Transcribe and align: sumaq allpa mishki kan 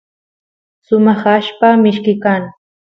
sumaq 0.87 1.21
allpa 1.35 1.67
mishki 1.85 2.13
kan 2.27 2.43